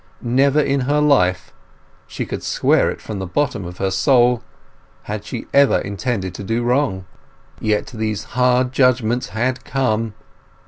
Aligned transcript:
Never 0.23 0.59
in 0.59 0.79
her 0.89 0.99
life—she 0.99 2.25
could 2.25 2.41
swear 2.41 2.89
it 2.89 2.99
from 2.99 3.19
the 3.19 3.27
bottom 3.27 3.65
of 3.65 3.77
her 3.77 3.91
soul—had 3.91 5.23
she 5.23 5.45
ever 5.53 5.77
intended 5.77 6.33
to 6.33 6.43
do 6.43 6.63
wrong; 6.63 7.05
yet 7.59 7.85
these 7.93 8.23
hard 8.33 8.71
judgements 8.71 9.27
had 9.29 9.63
come. 9.63 10.15